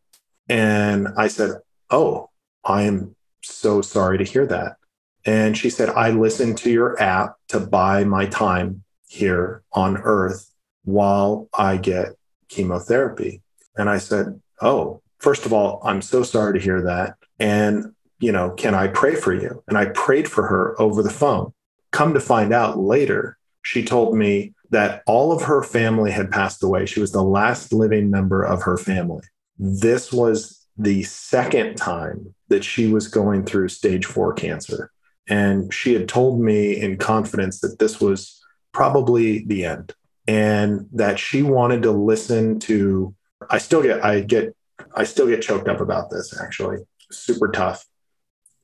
[0.48, 1.52] And I said,
[1.90, 2.30] oh,
[2.64, 4.76] I am so sorry to hear that.
[5.24, 10.50] And she said, I listened to your app to buy my time here on earth
[10.84, 12.14] while I get
[12.48, 13.42] chemotherapy.
[13.76, 17.16] And I said, oh, first of all, I'm so sorry to hear that.
[17.40, 19.64] And, you know, can I pray for you?
[19.66, 21.52] And I prayed for her over the phone.
[21.90, 26.62] Come to find out later, she told me that all of her family had passed
[26.62, 26.86] away.
[26.86, 29.24] She was the last living member of her family.
[29.58, 34.92] This was the second time that she was going through stage four cancer.
[35.28, 38.40] And she had told me in confidence that this was
[38.72, 39.94] probably the end
[40.28, 43.14] and that she wanted to listen to.
[43.48, 44.54] I still get, I get,
[44.94, 46.78] I still get choked up about this actually
[47.10, 47.86] super tough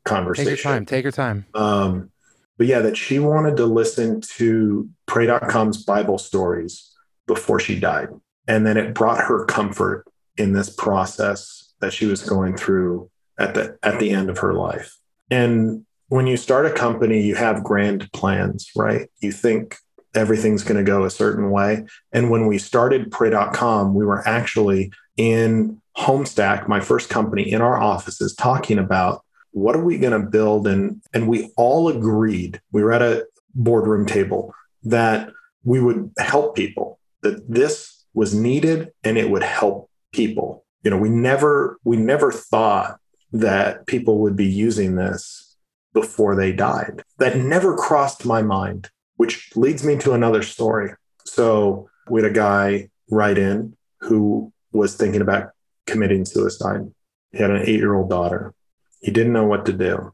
[0.04, 0.50] conversation.
[0.50, 0.86] Take your time.
[0.86, 1.46] Take your time.
[1.54, 2.10] Um,
[2.58, 6.92] but yeah, that she wanted to listen to Pray.com's Bible stories
[7.26, 8.08] before she died.
[8.48, 10.06] And then it brought her comfort
[10.36, 14.54] in this process that she was going through at the at the end of her
[14.54, 14.96] life.
[15.30, 19.08] And when you start a company, you have grand plans, right?
[19.20, 19.76] You think
[20.14, 21.84] everything's going to go a certain way.
[22.12, 27.80] And when we started Pray.com, we were actually in Homestack, my first company, in our
[27.80, 32.82] offices talking about what are we going to build and and we all agreed we
[32.82, 35.30] were at a boardroom table that
[35.64, 40.98] we would help people that this was needed and it would help people you know
[40.98, 43.00] we never we never thought
[43.32, 45.56] that people would be using this
[45.94, 50.92] before they died that never crossed my mind which leads me to another story.
[51.24, 55.50] So we had a guy write in who was thinking about
[55.86, 56.92] committing suicide.
[57.32, 58.54] He had an eight year old daughter.
[59.00, 60.12] He didn't know what to do.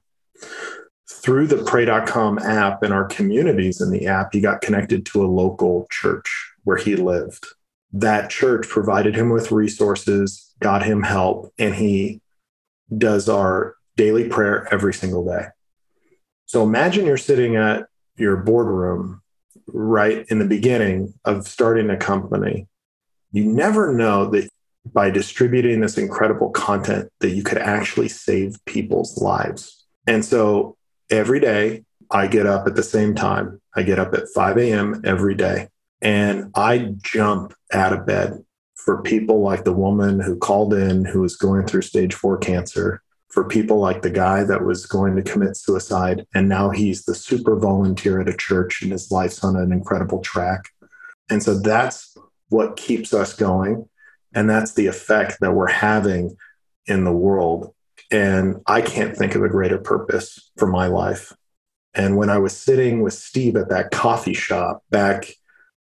[1.08, 5.26] Through the pray.com app and our communities in the app, he got connected to a
[5.26, 7.46] local church where he lived.
[7.92, 12.20] That church provided him with resources, got him help, and he
[12.96, 15.46] does our daily prayer every single day.
[16.46, 19.22] So imagine you're sitting at your boardroom
[19.66, 22.66] right in the beginning of starting a company.
[23.32, 24.48] You never know that
[24.84, 29.84] by distributing this incredible content that you could actually save people's lives.
[30.06, 30.76] And so
[31.10, 33.60] every day I get up at the same time.
[33.74, 35.02] I get up at 5 a.m.
[35.04, 35.68] every day
[36.00, 41.20] and I jump out of bed for people like the woman who called in who
[41.20, 43.00] was going through stage four cancer,
[43.32, 46.26] for people like the guy that was going to commit suicide.
[46.34, 50.20] And now he's the super volunteer at a church and his life's on an incredible
[50.20, 50.66] track.
[51.30, 52.14] And so that's
[52.50, 53.88] what keeps us going.
[54.34, 56.36] And that's the effect that we're having
[56.86, 57.74] in the world.
[58.10, 61.32] And I can't think of a greater purpose for my life.
[61.94, 65.30] And when I was sitting with Steve at that coffee shop back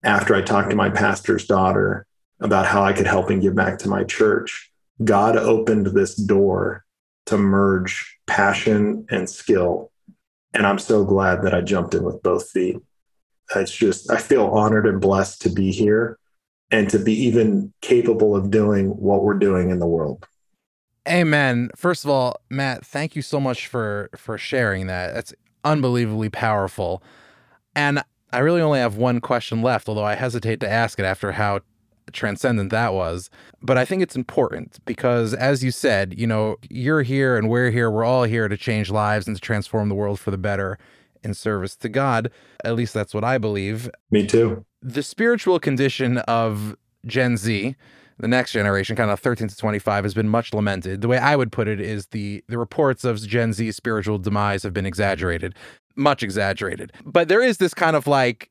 [0.03, 2.07] after I talked to my pastor's daughter
[2.41, 4.71] about how I could help and give back to my church,
[5.03, 6.85] God opened this door
[7.27, 9.91] to merge passion and skill.
[10.53, 12.77] And I'm so glad that I jumped in with both feet.
[13.57, 16.19] It's just, I feel honored and blessed to be here
[16.71, 20.27] and to be even capable of doing what we're doing in the world.
[21.09, 21.71] Amen.
[21.77, 25.15] First of all, Matt, thank you so much for for sharing that.
[25.15, 25.35] That's
[25.65, 27.03] unbelievably powerful.
[27.77, 28.03] And
[28.33, 31.61] I really only have one question left, although I hesitate to ask it after how
[32.13, 33.31] transcendent that was.
[33.63, 37.71] But I think it's important because, as you said, you know, you're here and we're
[37.71, 37.91] here.
[37.91, 40.79] We're all here to change lives and to transform the world for the better
[41.23, 42.31] in service to God.
[42.65, 43.91] At least that's what I believe.
[44.11, 44.65] Me too.
[44.85, 46.77] The spiritual condition of
[47.07, 47.75] Gen Z,
[48.19, 51.01] the next generation, kind of 13 to 25, has been much lamented.
[51.01, 54.63] The way I would put it is the the reports of Gen Z's spiritual demise
[54.63, 55.55] have been exaggerated
[55.97, 56.93] much exaggerated.
[57.05, 58.51] But there is this kind of like,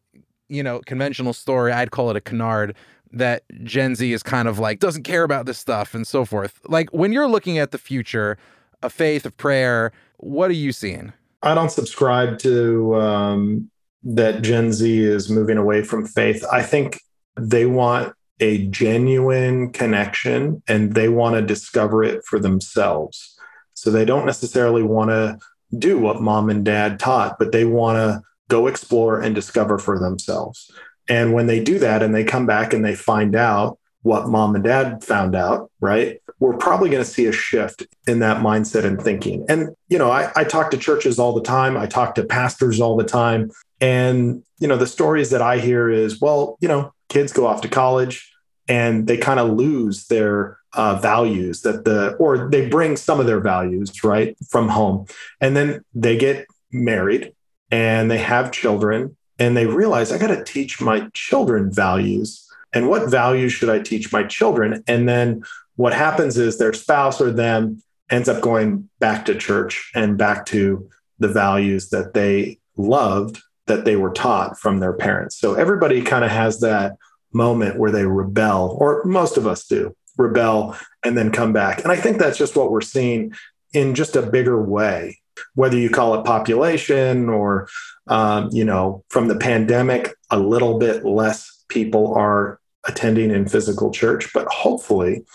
[0.49, 1.71] you know, conventional story.
[1.71, 2.75] I'd call it a canard
[3.11, 6.59] that Gen Z is kind of like doesn't care about this stuff and so forth.
[6.67, 8.38] Like when you're looking at the future,
[8.81, 11.13] a faith, of prayer, what are you seeing?
[11.41, 13.69] I don't subscribe to um,
[14.04, 16.43] that Gen Z is moving away from faith.
[16.51, 16.99] I think
[17.38, 23.38] they want a genuine connection and they want to discover it for themselves.
[23.74, 25.38] So they don't necessarily want to
[25.78, 29.99] do what mom and dad taught, but they want to go explore and discover for
[29.99, 30.70] themselves.
[31.10, 34.56] And when they do that and they come back and they find out what mom
[34.56, 36.22] and dad found out, right?
[36.39, 39.45] We're probably going to see a shift in that mindset and thinking.
[39.49, 42.80] And, you know, I, I talk to churches all the time, I talk to pastors
[42.80, 43.51] all the time.
[43.82, 47.62] And, you know, the stories that I hear is, well, you know, kids go off
[47.62, 48.32] to college
[48.68, 53.26] and they kind of lose their uh, values that the or they bring some of
[53.26, 55.06] their values right from home
[55.39, 57.34] and then they get married
[57.70, 62.89] and they have children and they realize i got to teach my children values and
[62.89, 64.84] what values should i teach my children?
[64.88, 65.43] And then
[65.76, 70.45] what happens is their spouse or them ends up going back to church and back
[70.47, 75.38] to the values that they loved that they were taught from their parents.
[75.39, 76.97] So everybody kind of has that
[77.32, 81.82] moment where they rebel or most of us do rebel, and then come back.
[81.84, 83.34] And I think that's just what we're seeing
[83.74, 85.19] in just a bigger way,
[85.55, 87.67] whether you call it population or,
[88.07, 93.91] um, you know, from the pandemic, a little bit less people are attending in physical
[93.91, 95.25] church, but hopefully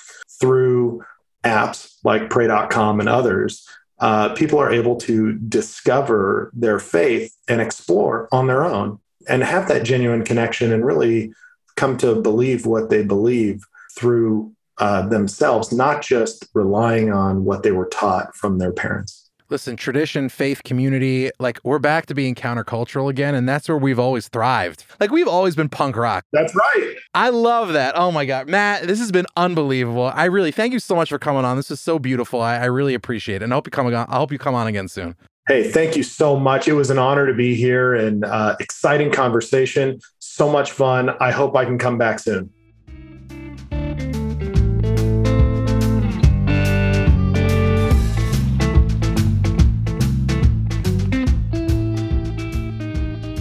[0.40, 1.03] through
[1.44, 3.66] apps like pray.com and others,
[4.01, 9.68] uh, people are able to discover their faith and explore on their own and have
[9.68, 11.32] that genuine connection and really
[11.76, 13.64] come to believe what they believe
[13.96, 19.28] through uh, themselves, not just relying on what they were taught from their parents.
[19.51, 23.34] Listen, tradition, faith, community, like we're back to being countercultural again.
[23.34, 24.84] And that's where we've always thrived.
[25.01, 26.24] Like we've always been punk rock.
[26.32, 26.94] That's right.
[27.14, 27.96] I love that.
[27.96, 28.49] Oh my God.
[28.49, 30.12] Matt, this has been unbelievable.
[30.14, 31.57] I really thank you so much for coming on.
[31.57, 32.42] This is so beautiful.
[32.42, 33.44] I, I really appreciate it.
[33.44, 33.94] And I hope you come on.
[33.94, 35.16] I hope you come on again soon.
[35.49, 36.68] Hey, thank you so much.
[36.68, 39.99] It was an honor to be here and uh, exciting conversation.
[40.18, 41.11] So much fun.
[41.20, 42.51] I hope I can come back soon.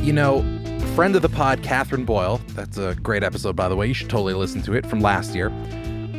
[0.08, 0.42] You know,
[0.96, 3.88] friend of the pod, Katherine Boyle, that's a great episode, by the way.
[3.88, 5.52] You should totally listen to it from last year.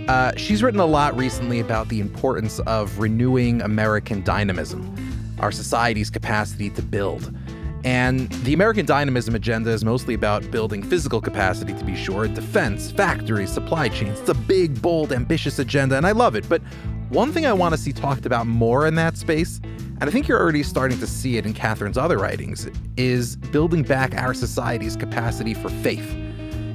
[0.08, 4.94] Uh, she's written a lot recently about the importance of renewing American dynamism,
[5.38, 7.34] our society's capacity to build.
[7.82, 12.90] And the American dynamism agenda is mostly about building physical capacity, to be sure, defense,
[12.90, 14.20] factories, supply chains.
[14.20, 16.46] It's a big, bold, ambitious agenda, and I love it.
[16.46, 16.60] But
[17.08, 19.62] one thing I want to see talked about more in that space,
[20.00, 23.82] and I think you're already starting to see it in Katherine's other writings, is building
[23.82, 26.14] back our society's capacity for faith.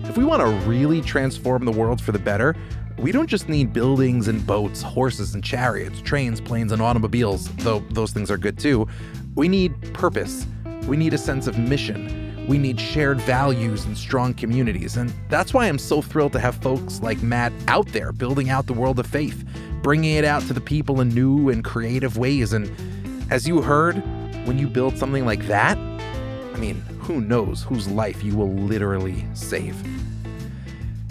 [0.04, 2.56] If we want to really transform the world for the better,
[2.98, 7.80] we don't just need buildings and boats, horses and chariots, trains, planes, and automobiles, though
[7.92, 8.88] those things are good too.
[9.36, 10.46] We need purpose.
[10.86, 12.46] We need a sense of mission.
[12.48, 14.98] We need shared values and strong communities.
[14.98, 18.68] And that's why I'm so thrilled to have folks like Matt out there building out
[18.68, 19.46] the world of faith,
[19.82, 22.52] bringing it out to the people in new and creative ways.
[22.52, 22.70] And
[23.34, 23.96] as you heard,
[24.46, 29.26] when you build something like that, I mean, who knows whose life you will literally
[29.34, 29.76] save.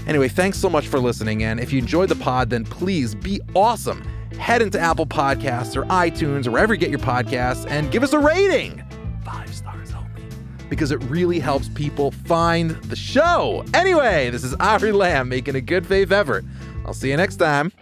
[0.07, 1.43] Anyway, thanks so much for listening.
[1.43, 4.03] And if you enjoyed the pod, then please be awesome.
[4.39, 8.13] Head into Apple Podcasts or iTunes or wherever you get your podcasts and give us
[8.13, 8.85] a rating
[9.25, 10.23] Five stars only.
[10.71, 13.65] because it really helps people find the show.
[13.75, 16.45] Anyway, this is Ari Lamm making a good faith effort.
[16.87, 17.73] I'll see you next time.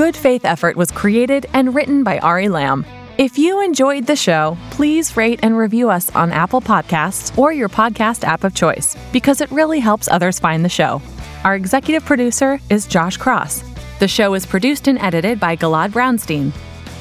[0.00, 2.86] Good Faith Effort was created and written by Ari Lamm.
[3.18, 7.68] If you enjoyed the show, please rate and review us on Apple Podcasts or your
[7.68, 11.02] podcast app of choice because it really helps others find the show.
[11.44, 13.62] Our executive producer is Josh Cross.
[13.98, 16.50] The show is produced and edited by Galad Brownstein.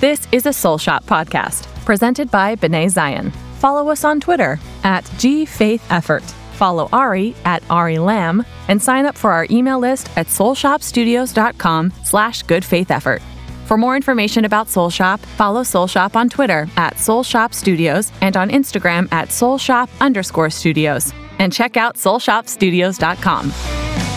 [0.01, 3.31] This is a Soul Shop podcast presented by B'nai Zion.
[3.59, 6.38] Follow us on Twitter at GFaithEffort.
[6.59, 12.43] Follow Ari at Ari Lamm and sign up for our email list at soulshopstudios.com slash
[12.43, 13.21] goodfaitheffort.
[13.65, 18.11] For more information about Soul Shop, follow Soul Shop on Twitter at Soul Shop Studios
[18.19, 21.13] and on Instagram at Soul Shop underscore studios.
[21.39, 24.08] And check out soulshopstudios.com.